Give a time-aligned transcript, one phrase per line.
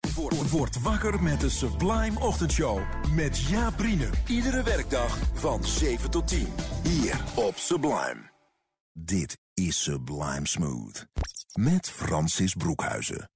[0.00, 2.80] Word, word wakker met de Sublime Ochtendshow.
[3.14, 3.82] Met Jaap.
[4.26, 6.46] Iedere werkdag van 7 tot 10.
[6.82, 8.30] Hier op Sublime.
[8.92, 11.06] Dit is Sublime Smooth.
[11.52, 13.30] Met Francis Broekhuizen.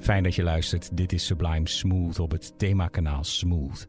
[0.00, 0.96] Fijn dat je luistert.
[0.96, 3.88] Dit is Sublime Smooth op het themakanaal Smooth.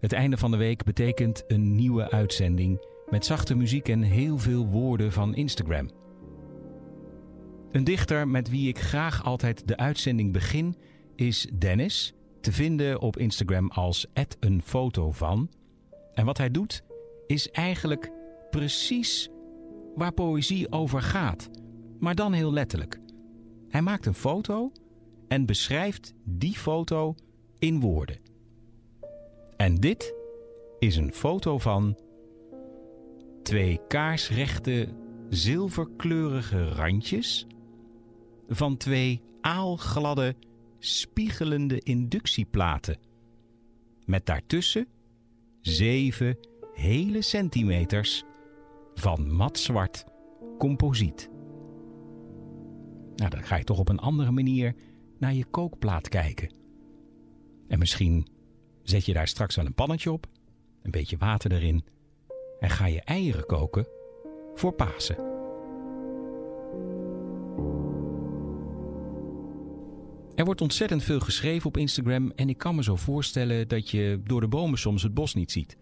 [0.00, 4.66] Het einde van de week betekent een nieuwe uitzending met zachte muziek en heel veel
[4.66, 5.90] woorden van Instagram.
[7.70, 10.76] Een dichter met wie ik graag altijd de uitzending begin
[11.14, 14.06] is Dennis, te vinden op Instagram als
[14.40, 15.50] een foto van.
[16.14, 16.82] En wat hij doet
[17.26, 18.10] is eigenlijk
[18.50, 19.28] precies
[19.94, 21.50] waar poëzie over gaat,
[21.98, 23.00] maar dan heel letterlijk.
[23.68, 24.72] Hij maakt een foto
[25.28, 27.14] en beschrijft die foto
[27.58, 28.18] in woorden.
[29.56, 30.14] En dit
[30.78, 31.98] is een foto van
[33.46, 34.88] twee kaarsrechte
[35.28, 37.46] zilverkleurige randjes
[38.48, 40.34] van twee aalgladde
[40.78, 42.98] spiegelende inductieplaten
[44.04, 44.86] met daartussen
[45.60, 46.38] zeven
[46.72, 48.24] hele centimeters
[48.94, 50.04] van matzwart
[50.58, 51.30] composiet.
[53.16, 54.74] Nou, dan ga je toch op een andere manier
[55.18, 56.54] naar je kookplaat kijken.
[57.68, 58.26] En misschien
[58.82, 60.26] zet je daar straks wel een pannetje op,
[60.82, 61.84] een beetje water erin
[62.60, 63.86] en ga je eieren koken
[64.54, 65.16] voor Pasen.
[70.34, 74.20] Er wordt ontzettend veel geschreven op Instagram en ik kan me zo voorstellen dat je
[74.24, 75.76] door de bomen soms het bos niet ziet.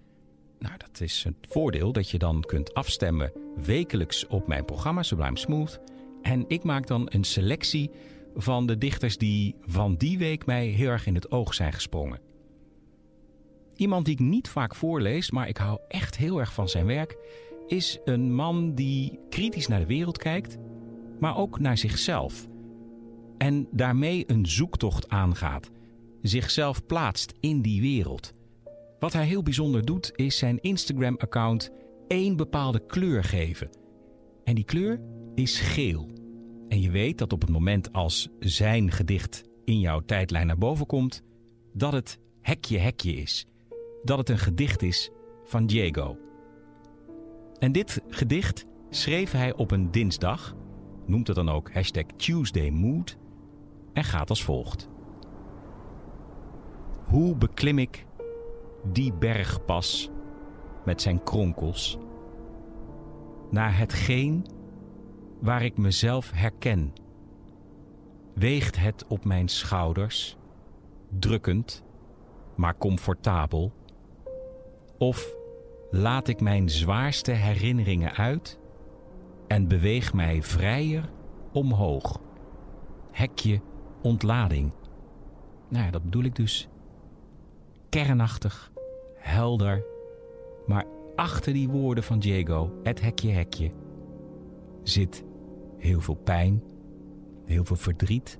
[0.58, 3.32] Nou, dat is het voordeel dat je dan kunt afstemmen
[3.64, 5.80] wekelijks op mijn programma Sublime Smooth.
[6.22, 7.90] En ik maak dan een selectie
[8.34, 12.33] van de dichters die van die week mij heel erg in het oog zijn gesprongen.
[13.76, 17.16] Iemand die ik niet vaak voorlees, maar ik hou echt heel erg van zijn werk,
[17.66, 20.58] is een man die kritisch naar de wereld kijkt,
[21.20, 22.46] maar ook naar zichzelf.
[23.38, 25.70] En daarmee een zoektocht aangaat,
[26.22, 28.32] zichzelf plaatst in die wereld.
[28.98, 31.70] Wat hij heel bijzonder doet, is zijn Instagram-account
[32.08, 33.70] één bepaalde kleur geven.
[34.44, 35.00] En die kleur
[35.34, 36.08] is geel.
[36.68, 40.86] En je weet dat op het moment als zijn gedicht in jouw tijdlijn naar boven
[40.86, 41.22] komt,
[41.72, 43.46] dat het hekje hekje is.
[44.04, 45.10] Dat het een gedicht is
[45.44, 46.16] van Diego.
[47.58, 50.54] En dit gedicht schreef hij op een dinsdag,
[51.06, 53.16] noemt het dan ook hashtag Tuesday Mood,
[53.92, 54.88] en gaat als volgt.
[57.04, 58.06] Hoe beklim ik
[58.92, 60.10] die bergpas
[60.84, 61.98] met zijn kronkels
[63.50, 64.46] naar hetgeen
[65.40, 66.92] waar ik mezelf herken.
[68.34, 70.36] Weegt het op mijn schouders,
[71.18, 71.84] drukkend,
[72.54, 73.72] maar comfortabel?
[74.98, 75.34] Of
[75.90, 78.58] laat ik mijn zwaarste herinneringen uit
[79.46, 81.10] en beweeg mij vrijer
[81.52, 82.20] omhoog?
[83.10, 83.60] Hekje
[84.02, 84.72] ontlading.
[85.68, 86.68] Nou ja, dat bedoel ik dus.
[87.88, 88.72] Kernachtig,
[89.14, 89.84] helder,
[90.66, 90.84] maar
[91.14, 93.70] achter die woorden van Diego, het hekje hekje,
[94.82, 95.24] zit
[95.78, 96.62] heel veel pijn,
[97.44, 98.38] heel veel verdriet,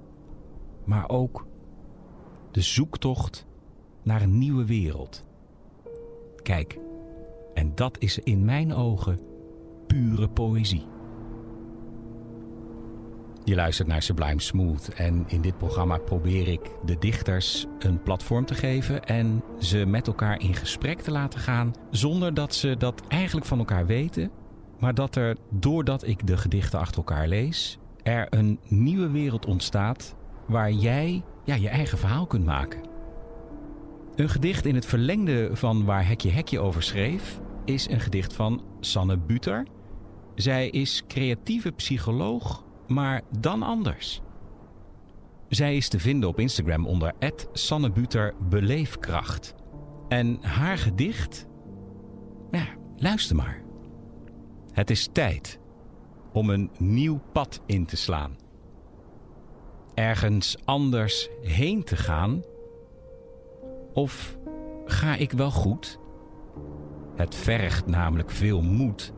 [0.85, 1.47] maar ook
[2.51, 3.47] de zoektocht
[4.03, 5.25] naar een nieuwe wereld.
[6.45, 6.79] Kijk,
[7.55, 9.19] en dat is in mijn ogen
[9.87, 10.87] pure poëzie.
[13.45, 18.45] Je luistert naar Sublime Smooth en in dit programma probeer ik de dichters een platform
[18.45, 23.03] te geven en ze met elkaar in gesprek te laten gaan zonder dat ze dat
[23.09, 24.31] eigenlijk van elkaar weten
[24.79, 30.17] maar dat er, doordat ik de gedichten achter elkaar lees, er een nieuwe wereld ontstaat
[30.47, 32.94] waar jij ja, je eigen verhaal kunt maken.
[34.17, 38.63] Een gedicht in het verlengde van waar Hekje Hekje over schreef, is een gedicht van
[38.81, 39.67] Sanne Buter.
[40.35, 44.21] Zij is creatieve psycholoog, maar dan anders.
[45.49, 47.13] Zij is te vinden op Instagram onder
[47.53, 49.55] Sanne Buter Beleefkracht.
[50.09, 51.47] En haar gedicht,
[52.51, 52.67] ja,
[52.97, 53.63] luister maar.
[54.73, 55.59] Het is tijd
[56.33, 58.37] om een nieuw pad in te slaan.
[59.95, 62.43] Ergens anders heen te gaan?
[63.95, 64.39] Of
[64.85, 65.99] ga ik wel goed?
[67.17, 69.13] Het vergt namelijk veel moed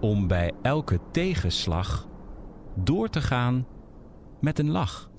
[0.00, 2.08] om bij elke tegenslag
[2.74, 3.66] door te gaan
[4.40, 5.10] met een lach.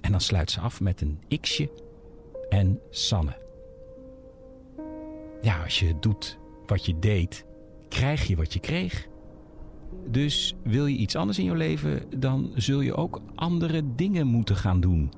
[0.00, 1.70] En dan sluit ze af met een xje
[2.48, 3.36] en Sanne.
[5.40, 7.46] Ja, als je doet wat je deed,
[7.88, 9.08] krijg je wat je kreeg.
[10.06, 14.56] Dus wil je iets anders in je leven, dan zul je ook andere dingen moeten
[14.56, 15.12] gaan doen.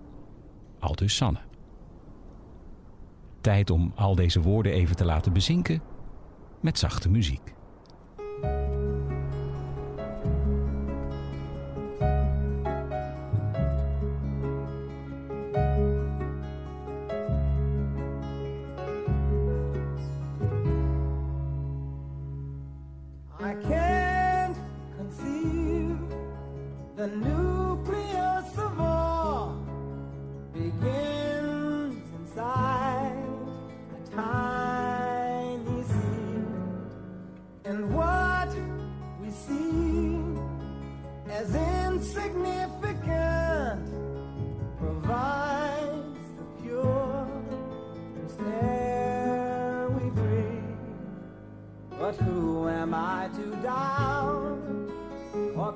[0.79, 1.48] Al dus Sanne.
[3.41, 5.83] Tijd om al deze woorden even te laten bezinken
[6.61, 7.57] met zachte muziek.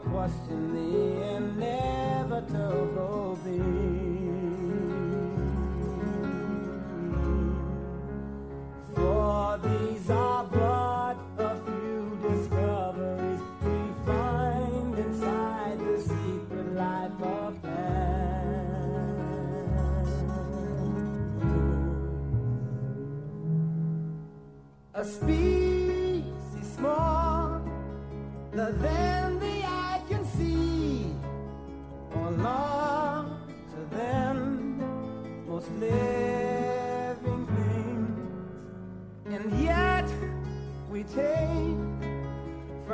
[0.04, 3.58] Question the inevitable be?
[8.94, 17.78] For these are but a few discoveries we find inside the secret life of man.
[24.94, 26.76] A species
[28.52, 29.01] than the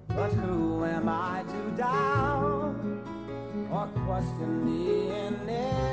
[0.09, 2.75] But who am I to doubt
[3.71, 5.92] or question the inevitable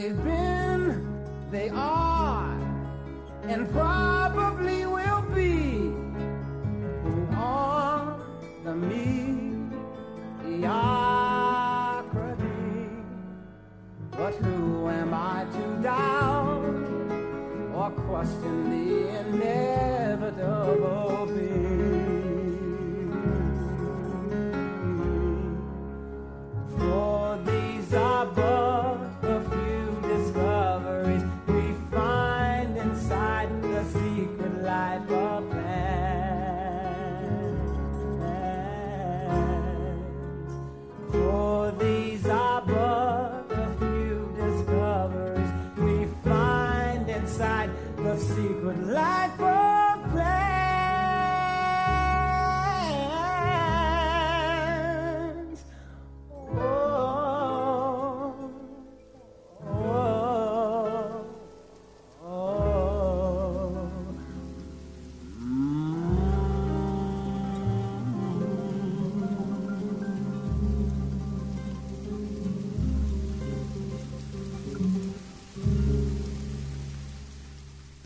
[0.00, 2.56] They've been, they are,
[3.48, 4.07] and probably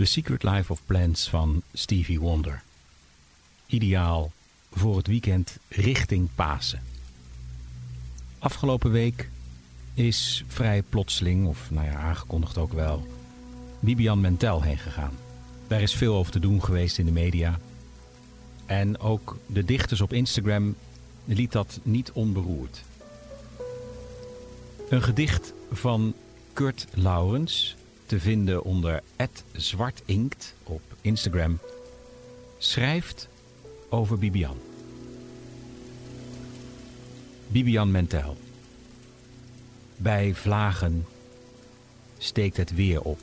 [0.02, 2.62] The Secret Life of Plants van Stevie Wonder.
[3.66, 4.32] Ideaal
[4.72, 6.82] voor het weekend richting Pasen.
[8.38, 9.28] Afgelopen week
[9.94, 13.06] is vrij plotseling, of nou ja, aangekondigd ook wel,
[13.80, 15.12] Bibian Mentel heen gegaan.
[15.66, 17.58] Daar is veel over te doen geweest in de media.
[18.66, 20.74] En ook de dichters op Instagram
[21.24, 22.82] liet dat niet onberoerd.
[24.88, 26.14] Een gedicht van
[26.52, 27.76] Kurt Laurens,
[28.12, 29.02] te vinden onder
[29.52, 31.58] zwartinkt op Instagram,
[32.58, 33.28] schrijft
[33.88, 34.56] over Bibian.
[37.48, 38.36] Bibian Mentel.
[39.96, 41.06] Bij vlagen
[42.18, 43.18] steekt het weer op.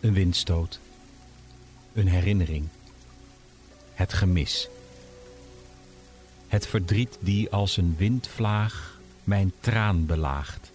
[0.00, 0.80] Een windstoot.
[1.92, 2.68] Een herinnering.
[3.94, 4.68] Het gemis.
[6.48, 10.74] Het verdriet die als een windvlaag mijn traan belaagt.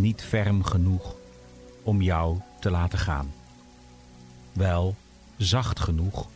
[0.00, 1.14] Niet ferm genoeg
[1.82, 3.32] om jou te laten gaan.
[4.52, 4.94] Wel
[5.36, 6.26] zacht genoeg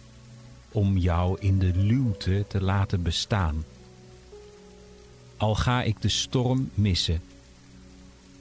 [0.73, 3.64] om jou in de luwte te laten bestaan.
[5.37, 7.23] Al ga ik de storm missen,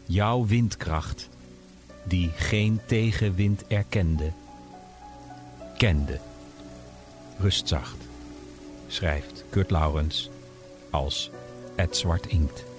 [0.06, 1.30] jouw windkracht,
[2.04, 4.32] die geen tegenwind erkende,
[5.78, 6.20] kende.
[7.40, 7.98] Rustzacht,
[8.88, 10.30] schrijft Kurt Laurens
[10.90, 11.30] als
[11.76, 12.73] het zwart inkt.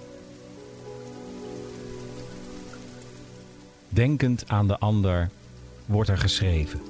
[3.94, 5.30] Denkend aan de ander
[5.86, 6.80] wordt er geschreven.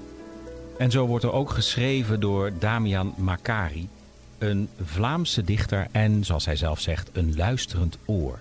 [0.78, 3.88] En zo wordt er ook geschreven door Damian Makari,
[4.38, 8.38] een Vlaamse dichter en, zoals hij zelf zegt, een luisterend oor.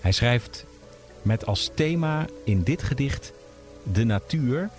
[0.00, 0.64] Hij schrijft
[1.22, 3.32] met als thema in dit gedicht
[3.92, 4.70] de natuur,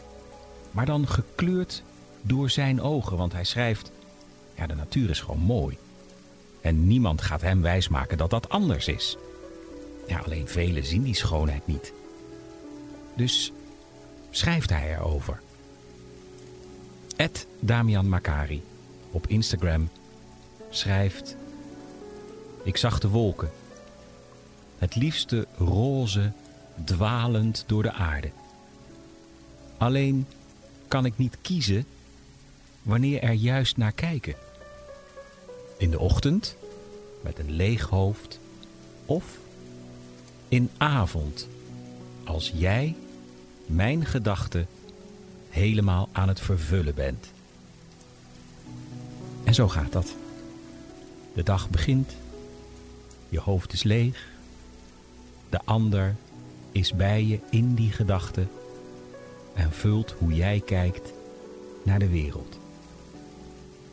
[0.71, 1.83] maar dan gekleurd
[2.21, 3.17] door zijn ogen.
[3.17, 3.91] Want hij schrijft,
[4.55, 5.77] ja, de natuur is gewoon mooi.
[6.61, 9.17] En niemand gaat hem wijsmaken dat dat anders is.
[10.07, 11.93] Ja, alleen velen zien die schoonheid niet.
[13.15, 13.51] Dus
[14.29, 15.41] schrijft hij erover.
[17.15, 18.63] Ed Damian Makari
[19.11, 19.89] op Instagram
[20.69, 21.35] schrijft:
[22.63, 23.51] Ik zag de wolken,
[24.77, 26.31] het liefste roze
[26.83, 28.29] dwalend door de aarde.
[29.77, 30.27] Alleen
[30.87, 31.85] kan ik niet kiezen
[32.81, 34.35] wanneer er juist naar kijken.
[35.77, 36.55] In de ochtend
[37.21, 38.39] met een leeg hoofd
[39.05, 39.37] of
[40.47, 41.47] in avond
[42.23, 42.95] als jij
[43.65, 44.67] mijn gedachten
[45.49, 47.27] helemaal aan het vervullen bent.
[49.43, 50.15] En zo gaat dat.
[51.33, 52.15] De dag begint,
[53.29, 54.27] je hoofd is leeg,
[55.49, 56.15] de ander
[56.71, 58.49] is bij je in die gedachten
[59.53, 61.13] en vult hoe jij kijkt
[61.83, 62.59] naar de wereld.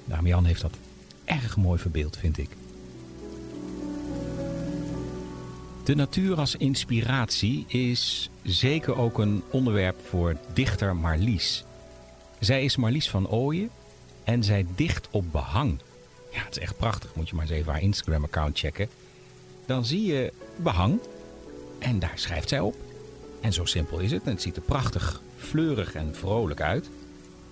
[0.04, 0.76] Damian heeft dat
[1.24, 2.50] erg mooi verbeeld, vind ik.
[5.84, 11.64] De natuur als inspiratie is zeker ook een onderwerp voor dichter Marlies.
[12.38, 13.70] Zij is Marlies van Ooyen
[14.24, 15.78] en zij dicht op behang.
[16.32, 17.14] Ja, het is echt prachtig.
[17.14, 18.88] Moet je maar eens even haar Instagram-account checken.
[19.66, 20.98] Dan zie je behang
[21.78, 22.76] en daar schrijft zij op.
[23.40, 24.22] En zo simpel is het.
[24.24, 26.90] En het ziet er prachtig, fleurig en vrolijk uit.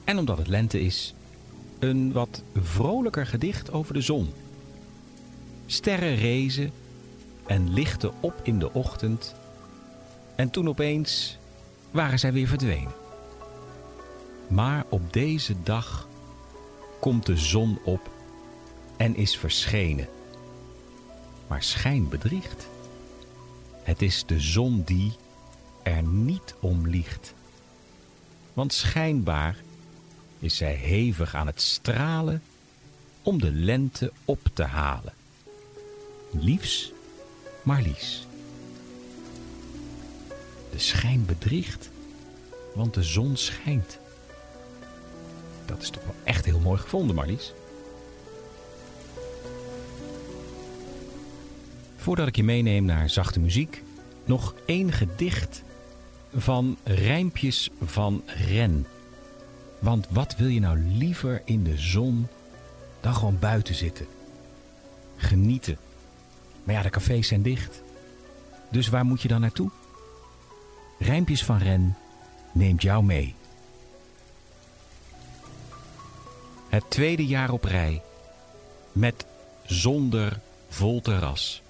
[0.05, 1.15] En omdat het lente is,
[1.79, 4.33] een wat vrolijker gedicht over de zon.
[5.67, 6.73] Sterren rezen
[7.51, 9.35] en lichten op in de ochtend.
[10.35, 11.39] En toen opeens
[11.91, 12.93] waren zij weer verdwenen.
[14.49, 16.09] Maar op deze dag
[17.01, 18.11] komt de zon op
[18.97, 20.09] en is verschenen.
[21.47, 22.69] Maar schijn bedriegt.
[23.83, 25.13] Het is de zon die
[25.83, 27.35] er niet om liegt.
[28.53, 29.57] Want schijnbaar
[30.39, 32.43] is zij hevig aan het stralen
[33.23, 35.13] om de lente op te halen.
[36.31, 36.93] Liefs
[37.63, 38.27] Marlies.
[40.71, 41.91] De schijn bedriegt,
[42.75, 43.99] want de zon schijnt.
[45.67, 47.53] Dat is toch wel echt heel mooi gevonden, Marlies.
[51.97, 53.83] Voordat ik je meeneem naar zachte muziek,
[54.25, 55.63] nog één gedicht
[56.35, 58.87] van Rijmpjes van Ren.
[59.79, 62.27] Want wat wil je nou liever in de zon
[63.01, 64.07] dan gewoon buiten zitten?
[65.17, 65.79] Genieten
[66.65, 67.83] maar ja, de cafés zijn dicht.
[68.71, 69.71] Dus waar moet je dan naartoe?
[70.99, 71.97] Rijmpjes van Ren
[72.53, 73.35] neemt jou mee.
[76.69, 78.03] Het tweede jaar op rij.
[78.93, 79.27] Met
[79.65, 81.63] zonder vol terras.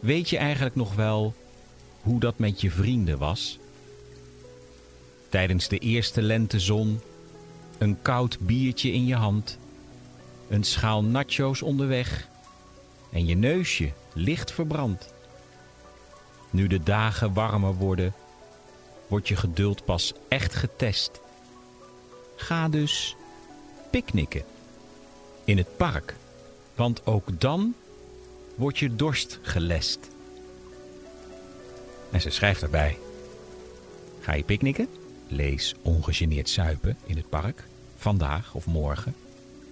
[0.00, 1.34] Weet je eigenlijk nog wel
[2.02, 3.58] hoe dat met je vrienden was?
[5.28, 7.00] Tijdens de eerste lentezon,
[7.78, 9.58] een koud biertje in je hand,
[10.48, 12.28] een schaal nachos onderweg
[13.14, 15.12] en je neusje licht verbrand.
[16.50, 18.14] Nu de dagen warmer worden,
[19.06, 21.20] wordt je geduld pas echt getest.
[22.36, 23.16] Ga dus
[23.90, 24.44] picknicken
[25.44, 26.14] in het park,
[26.74, 27.74] want ook dan
[28.54, 29.98] wordt je dorst gelest.
[32.10, 32.98] En ze schrijft erbij:
[34.20, 34.88] Ga je picknicken?
[35.28, 37.64] Lees ongegeneerd suipen in het park,
[37.96, 39.14] vandaag of morgen.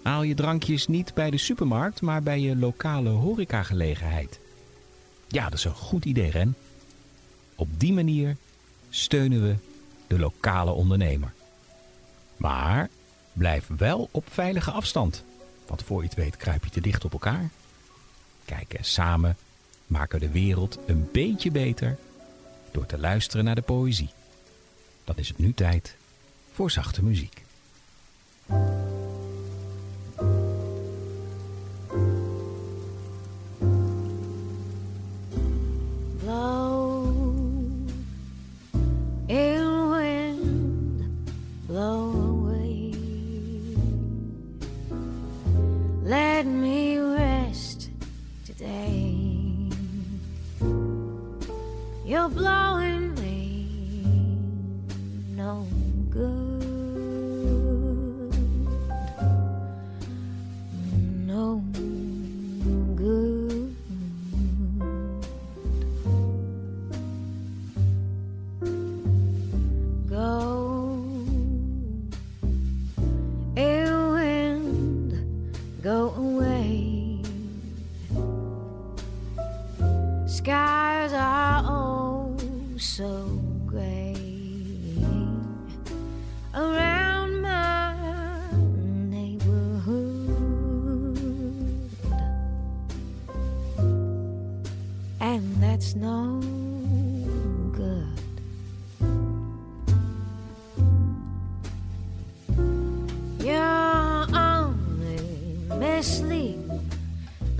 [0.02, 4.40] Haal je drankjes niet bij de supermarkt, maar bij je lokale horecagelegenheid.
[5.28, 6.56] Ja, dat is een goed idee, Ren.
[7.54, 8.37] Op die manier
[8.90, 9.54] steunen we
[10.06, 11.32] de lokale ondernemer.
[12.37, 12.88] Maar
[13.32, 15.25] blijf wel op veilige afstand.
[15.66, 17.50] Want voor je het weet kruip je te dicht op elkaar.
[18.44, 19.37] Kijk, samen
[19.87, 21.99] maken we de wereld een beetje beter
[22.71, 24.11] door te luisteren naar de poëzie.
[25.04, 25.97] Dan is het nu tijd
[26.52, 27.44] voor zachte muziek.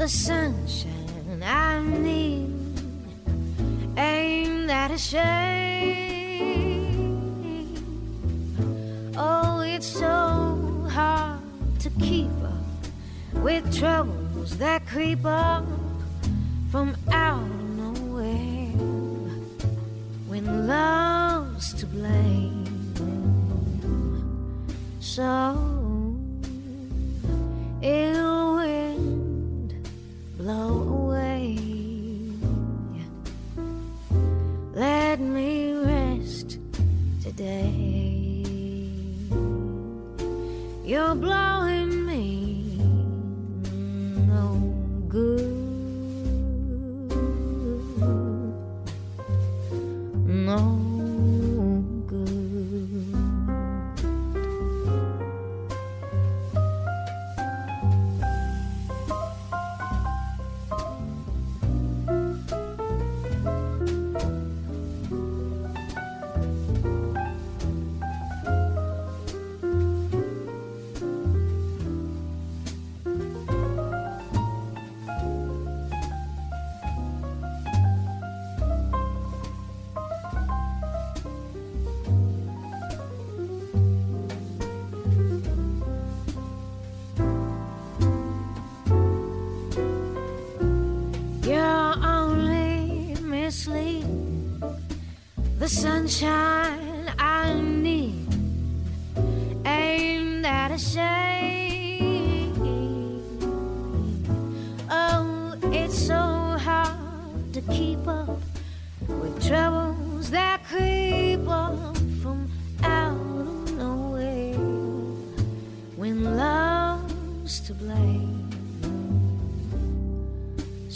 [0.03, 2.51] the sunshine I need.
[3.97, 5.23] Ain't that a shame?
[9.17, 11.39] Oh, it's so hard
[11.79, 12.85] to keep up
[13.45, 15.65] with troubles that creep up
[16.73, 18.75] from out of nowhere
[20.27, 22.67] when love's to blame.
[24.99, 25.62] So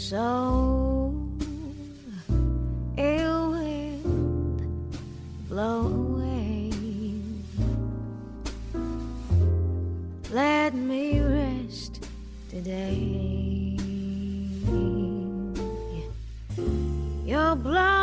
[0.09, 1.13] So
[2.97, 3.99] it will
[5.49, 6.71] blow away.
[10.31, 12.07] Let me rest
[12.49, 13.75] today.
[17.25, 17.96] Your blowing.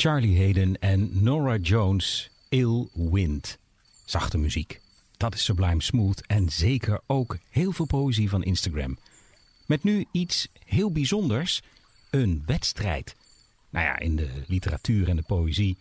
[0.00, 3.58] Charlie Hayden en Nora Jones, Ill Wind.
[4.04, 4.80] Zachte muziek.
[5.16, 8.98] dat is Sublime Smooth en zeker ook heel veel poëzie van Instagram.
[9.66, 11.62] Met nu iets heel bijzonders,
[12.10, 13.16] een wedstrijd.
[13.70, 15.76] Nou ja, in de literatuur en de poëzie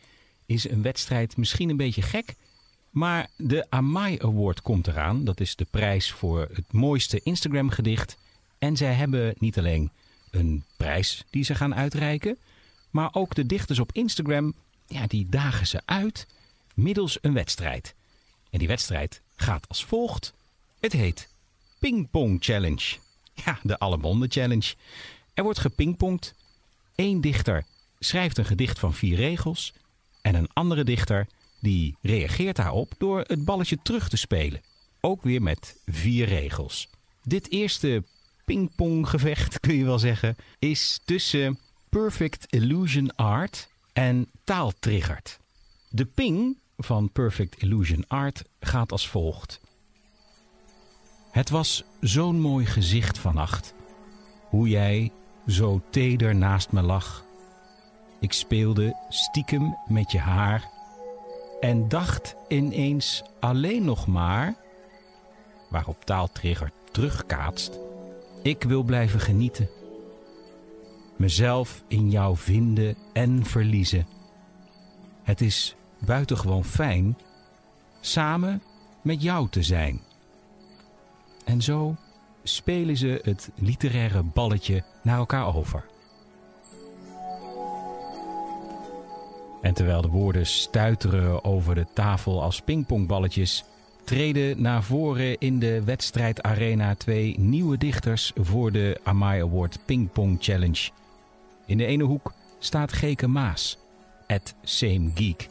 [0.45, 2.35] is een wedstrijd misschien een beetje gek,
[2.89, 5.23] maar de Amai Award komt eraan.
[5.23, 8.17] Dat is de prijs voor het mooiste Instagram gedicht.
[8.57, 9.91] En zij hebben niet alleen
[10.31, 12.37] een prijs die ze gaan uitreiken,
[12.89, 14.53] maar ook de dichters op Instagram,
[14.87, 16.27] ja, die dagen ze uit
[16.73, 17.95] middels een wedstrijd.
[18.49, 20.33] En die wedstrijd gaat als volgt.
[20.79, 21.29] Het heet
[21.79, 22.97] Ping Pong Challenge.
[23.33, 24.75] Ja, de Allemonde Challenge.
[25.33, 26.33] Er wordt gepingpongd.
[26.95, 27.65] Eén dichter
[27.99, 29.73] schrijft een gedicht van vier regels.
[30.21, 31.27] En een andere dichter
[31.59, 34.61] die reageert daarop door het balletje terug te spelen.
[35.01, 36.89] Ook weer met vier regels.
[37.23, 38.03] Dit eerste
[38.45, 45.39] pingponggevecht, kun je wel zeggen, is tussen Perfect Illusion Art en Taaltriggerd.
[45.89, 49.61] De ping van Perfect Illusion Art gaat als volgt.
[51.31, 53.73] Het was zo'n mooi gezicht vannacht.
[54.49, 55.11] Hoe jij
[55.47, 57.25] zo teder naast me lag.
[58.19, 60.69] Ik speelde stiekem met je haar
[61.59, 64.55] en dacht ineens alleen nog maar,
[65.69, 67.79] waarop taaltrigger terugkaatst,
[68.43, 69.78] ik wil blijven genieten.
[71.19, 74.07] Mezelf in jou vinden en verliezen.
[75.23, 77.17] Het is buitengewoon fijn
[77.99, 78.61] samen
[79.01, 80.01] met jou te zijn.
[81.45, 81.95] En zo
[82.43, 85.85] spelen ze het literaire balletje naar elkaar over.
[89.61, 93.63] En terwijl de woorden stuiteren over de tafel als pingpongballetjes,
[94.03, 100.89] treden naar voren in de wedstrijdarena twee nieuwe dichters voor de Amai Award Pingpong Challenge.
[101.69, 103.77] In de ene hoek staat Geke Maas,
[104.27, 105.49] at Same Geek.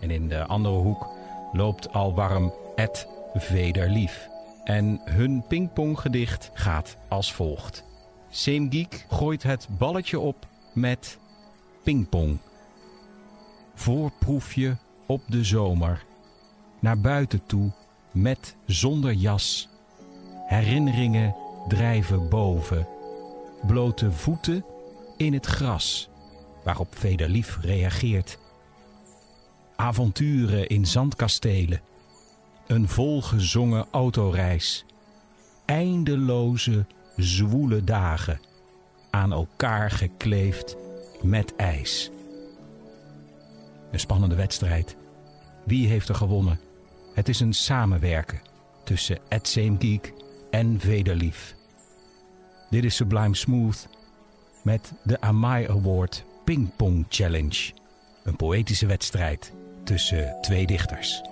[0.00, 1.08] En in de andere hoek
[1.52, 4.28] loopt al warm at Vederlief.
[4.64, 7.84] En hun pingponggedicht gaat als volgt.
[8.30, 11.18] Same Geek gooit het balletje op met
[11.82, 12.38] pingpong
[13.74, 14.76] voorproefje
[15.06, 16.04] op de zomer.
[16.80, 17.70] Naar buiten toe
[18.10, 19.68] met zonder jas.
[20.46, 21.34] Herinneringen
[21.68, 22.86] drijven boven.
[23.66, 24.64] Blote voeten
[25.24, 26.08] in het gras,
[26.64, 28.38] waarop Vederlief reageert.
[29.76, 31.80] Avonturen in zandkastelen.
[32.66, 34.84] Een volgezongen autoreis.
[35.64, 38.40] Eindeloze, zwoele dagen.
[39.10, 40.76] Aan elkaar gekleefd
[41.22, 42.10] met ijs.
[43.90, 44.96] Een spannende wedstrijd.
[45.64, 46.60] Wie heeft er gewonnen?
[47.14, 48.40] Het is een samenwerken
[48.84, 50.12] tussen Ed Geek
[50.50, 51.54] en Vederlief.
[52.70, 53.88] Dit is Sublime Smooth
[54.62, 57.72] met de Amai Award Ping Pong Challenge.
[58.24, 59.52] Een poëtische wedstrijd
[59.84, 61.22] tussen twee dichters.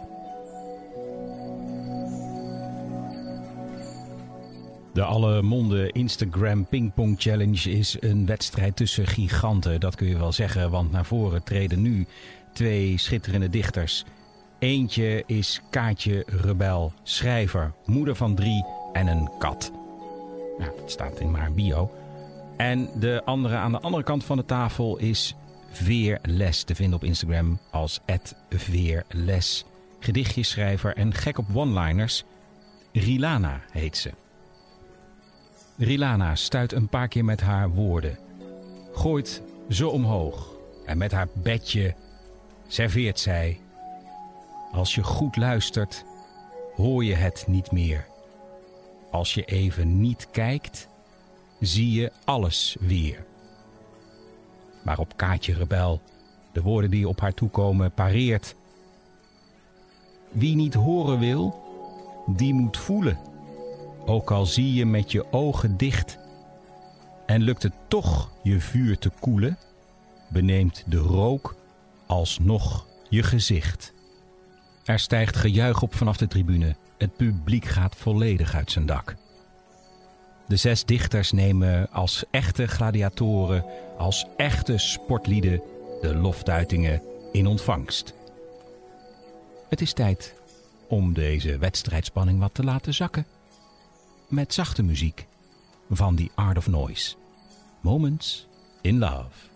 [4.92, 9.80] De Alle Monde Instagram Pingpong Challenge is een wedstrijd tussen giganten.
[9.80, 12.06] Dat kun je wel zeggen, want naar voren treden nu
[12.52, 14.04] twee schitterende dichters.
[14.58, 19.72] Eentje is Kaatje Rebel, schrijver, moeder van drie en een kat.
[20.58, 21.90] Nou, dat staat in maar bio.
[22.60, 25.34] En de andere aan de andere kant van de tafel is
[25.70, 28.00] Veerles te vinden op Instagram als
[28.48, 29.64] Veerles.
[30.00, 32.24] Gedichtjeschrijver en gek op one-liners.
[32.92, 34.10] Rilana heet ze.
[35.76, 38.18] Rilana stuit een paar keer met haar woorden.
[38.92, 40.54] Gooit ze omhoog.
[40.86, 41.94] En met haar bedje
[42.66, 43.60] serveert zij.
[44.72, 46.04] Als je goed luistert,
[46.74, 48.06] hoor je het niet meer.
[49.10, 50.89] Als je even niet kijkt,
[51.60, 53.24] zie je alles weer.
[54.82, 56.00] Waarop Kaatje Rebel
[56.52, 58.54] de woorden die op haar toekomen pareert.
[60.30, 61.62] Wie niet horen wil,
[62.26, 63.18] die moet voelen.
[64.06, 66.18] Ook al zie je met je ogen dicht.
[67.26, 69.58] En lukt het toch je vuur te koelen,
[70.28, 71.56] beneemt de rook
[72.06, 73.92] alsnog je gezicht.
[74.84, 76.76] Er stijgt gejuich op vanaf de tribune.
[76.98, 79.16] Het publiek gaat volledig uit zijn dak.
[80.50, 83.64] De zes dichters nemen als echte gladiatoren,
[83.98, 85.62] als echte sportlieden,
[86.00, 88.14] de loftuitingen in ontvangst.
[89.68, 90.34] Het is tijd
[90.88, 93.26] om deze wedstrijdspanning wat te laten zakken.
[94.28, 95.26] Met zachte muziek
[95.90, 97.14] van The Art of Noise.
[97.80, 98.46] Moments
[98.80, 99.48] in Love.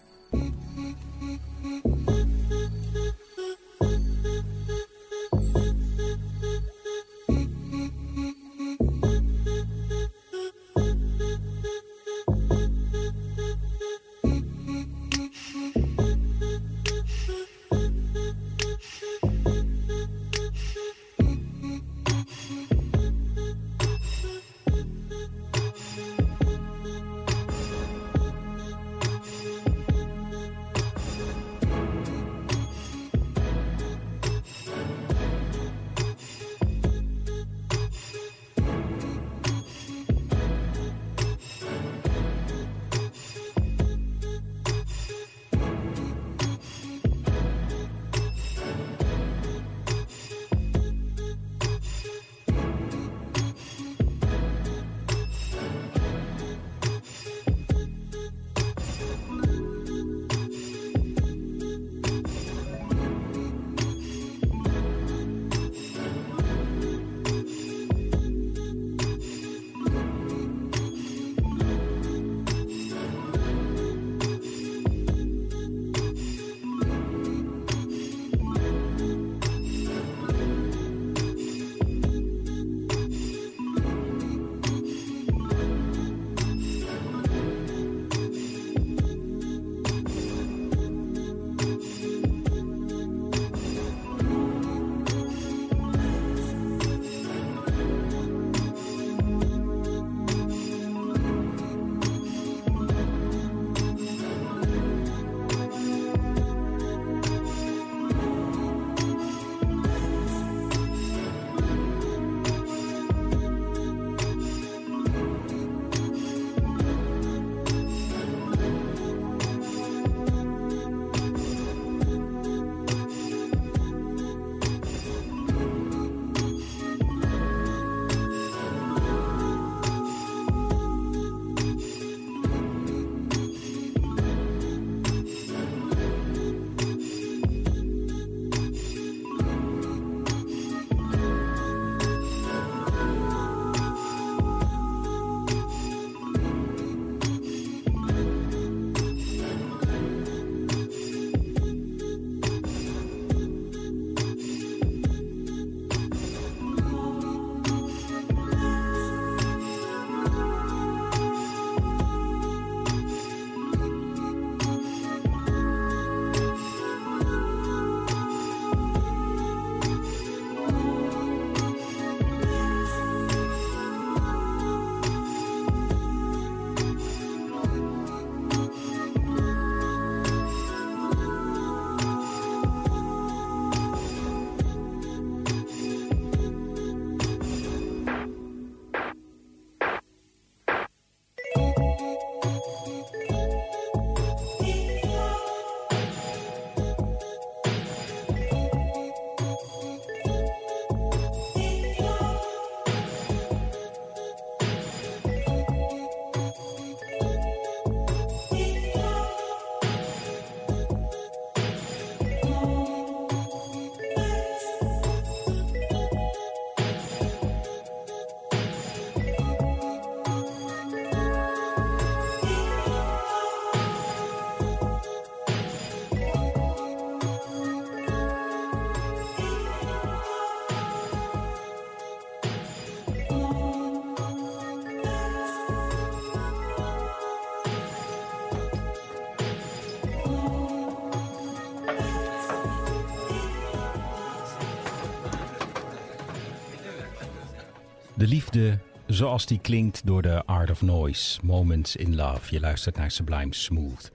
[248.35, 252.55] Liefde zoals die klinkt door de Art of Noise, Moments in Love.
[252.55, 254.13] Je luistert naar Sublime Smooth.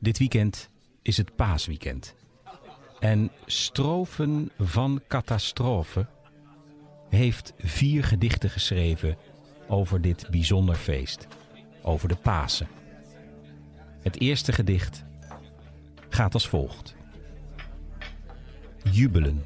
[0.00, 0.70] Dit weekend
[1.02, 2.14] is het paasweekend.
[2.98, 6.06] En Strofen van Catastrofe
[7.08, 9.16] heeft vier gedichten geschreven
[9.68, 11.26] over dit bijzonder feest,
[11.82, 12.68] over de Pasen.
[14.00, 15.04] Het eerste gedicht
[16.08, 16.94] gaat als volgt.
[18.90, 19.44] Jubelen.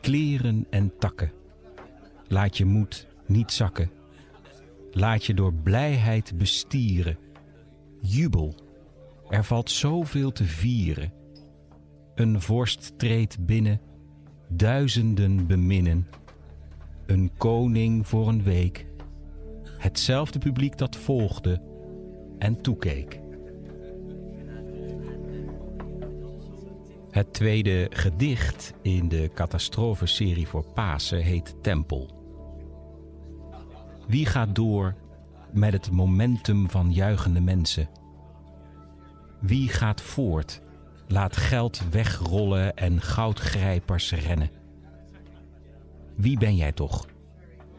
[0.00, 1.42] Kleren en takken.
[2.28, 3.90] Laat je moed niet zakken.
[4.90, 7.18] Laat je door blijheid bestieren.
[8.00, 8.54] Jubel.
[9.28, 11.12] Er valt zoveel te vieren.
[12.14, 13.80] Een vorst treedt binnen.
[14.48, 16.08] Duizenden beminnen.
[17.06, 18.86] Een koning voor een week.
[19.78, 21.62] Hetzelfde publiek dat volgde
[22.38, 23.22] en toekeek.
[27.14, 32.10] Het tweede gedicht in de catastrofeserie voor Pasen heet Tempel.
[34.06, 34.94] Wie gaat door
[35.52, 37.88] met het momentum van juichende mensen?
[39.40, 40.60] Wie gaat voort,
[41.08, 44.50] laat geld wegrollen en goudgrijpers rennen?
[46.16, 47.06] Wie ben jij toch,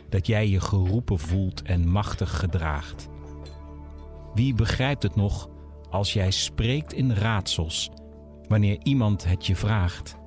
[0.09, 3.09] dat jij je geroepen voelt en machtig gedraagt?
[4.33, 5.49] Wie begrijpt het nog
[5.89, 7.91] als jij spreekt in raadsels
[8.47, 10.17] wanneer iemand het je vraagt?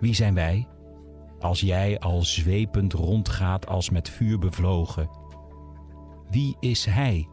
[0.00, 0.68] Wie zijn wij
[1.40, 5.10] als jij al zwepend rondgaat als met vuur bevlogen?
[6.30, 7.28] Wie is hij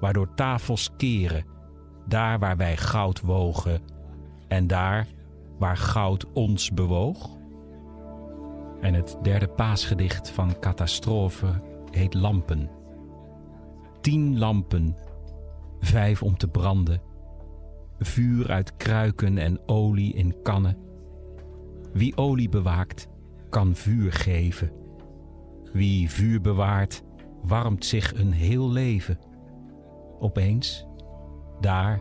[0.00, 1.44] waardoor tafels keren,
[2.06, 3.82] daar waar wij goud wogen
[4.48, 5.06] en daar
[5.58, 7.36] waar goud ons bewoog?
[8.80, 12.70] En het derde paasgedicht van Catastrofe heet Lampen.
[14.00, 14.96] Tien lampen,
[15.80, 17.00] vijf om te branden,
[18.04, 20.76] vuur uit kruiken en olie in kannen.
[21.92, 23.08] Wie olie bewaakt,
[23.48, 24.72] kan vuur geven.
[25.72, 27.02] Wie vuur bewaart,
[27.42, 29.18] warmt zich een heel leven.
[30.18, 30.86] Opeens,
[31.60, 32.00] daar,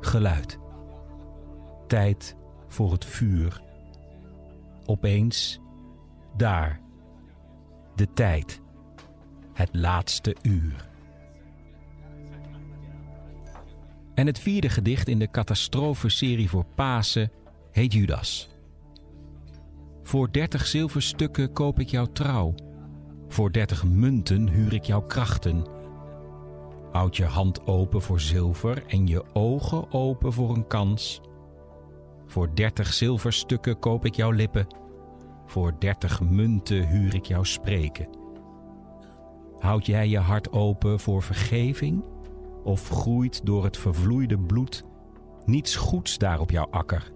[0.00, 0.58] geluid.
[1.86, 2.36] Tijd
[2.68, 3.62] voor het vuur.
[4.86, 5.60] Opeens,
[6.36, 6.80] daar,
[7.94, 8.60] de tijd.
[9.52, 10.87] Het laatste uur.
[14.18, 17.30] En het vierde gedicht in de catastrofeserie voor Pasen
[17.70, 18.48] heet Judas.
[20.02, 22.54] Voor dertig zilverstukken koop ik jouw trouw.
[23.28, 25.66] Voor dertig munten huur ik jouw krachten.
[26.90, 31.20] Houd je hand open voor zilver en je ogen open voor een kans.
[32.26, 34.66] Voor dertig zilverstukken koop ik jouw lippen.
[35.46, 38.08] Voor dertig munten huur ik jouw spreken.
[39.58, 42.02] Houd jij je hart open voor vergeving?
[42.64, 44.84] Of groeit door het vervloeide bloed
[45.44, 47.12] niets goeds daar op jouw akker?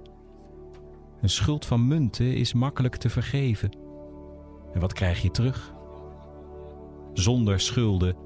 [1.21, 3.77] Een schuld van munten is makkelijk te vergeven.
[4.73, 5.75] En wat krijg je terug?
[7.13, 8.17] Zonder schulden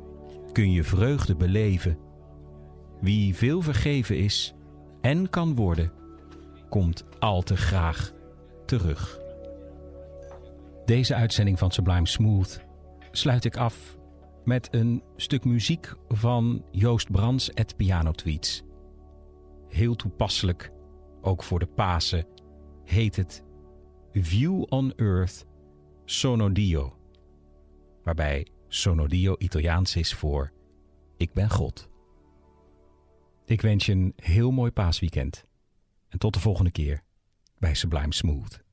[0.53, 1.99] kun je vreugde beleven.
[3.01, 4.55] Wie veel vergeven is
[5.01, 5.93] en kan worden,
[6.69, 8.13] komt al te graag
[8.67, 9.21] terug.
[10.85, 12.61] Deze uitzending van Sublime Smooth
[13.11, 13.96] sluit ik af
[14.47, 18.63] met een stuk muziek van Joost Brands at Piano Tweets.
[19.69, 20.73] Heel toepasselijk,
[21.21, 22.27] ook voor de Pasen,
[22.85, 23.45] heet het
[24.13, 25.47] View on Earth
[26.05, 26.99] Sonodio,
[28.05, 30.53] waarbij Sonodio Italiaans is voor
[31.17, 31.89] Ik ben God.
[33.45, 35.47] Ik wens je een heel mooi paasweekend
[36.09, 37.03] en tot de volgende keer
[37.59, 38.66] bij Sublime Smooth.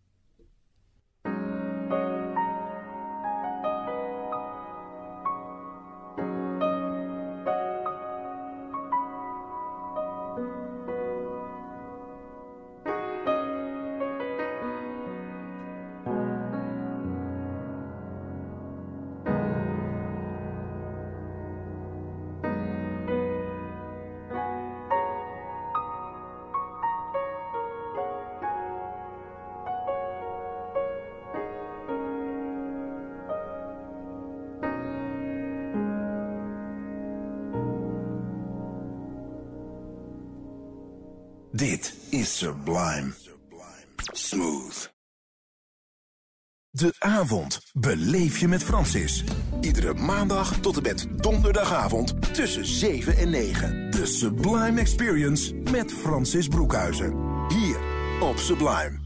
[47.13, 49.23] Avond beleef je met Francis.
[49.61, 53.91] Iedere maandag tot en met donderdagavond tussen 7 en 9.
[53.91, 57.13] De Sublime Experience met Francis Broekhuizen.
[57.47, 57.77] Hier
[58.19, 59.02] op Sublime.